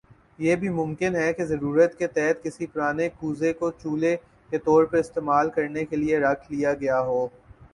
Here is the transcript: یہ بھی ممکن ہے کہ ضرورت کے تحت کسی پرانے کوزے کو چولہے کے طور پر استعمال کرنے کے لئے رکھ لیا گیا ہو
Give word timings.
یہ 0.39 0.55
بھی 0.55 0.69
ممکن 0.69 1.15
ہے 1.15 1.33
کہ 1.33 1.45
ضرورت 1.45 1.97
کے 1.97 2.07
تحت 2.07 2.43
کسی 2.43 2.65
پرانے 2.65 3.09
کوزے 3.19 3.51
کو 3.53 3.69
چولہے 3.73 4.15
کے 4.49 4.57
طور 4.59 4.85
پر 4.85 4.97
استعمال 4.97 5.49
کرنے 5.49 5.85
کے 5.85 5.95
لئے 5.95 6.19
رکھ 6.19 6.51
لیا 6.51 6.73
گیا 6.73 6.99
ہو 7.01 7.25